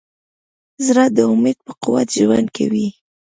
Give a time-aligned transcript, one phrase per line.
[0.85, 2.87] زړه د امید په قوت ژوند کوي.